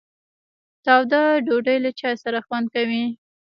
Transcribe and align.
تاوده 0.85 1.21
ډوډۍ 1.45 1.77
له 1.85 1.91
چای 1.99 2.15
سره 2.23 2.39
خوند 2.45 2.65
کوي. 2.75 3.03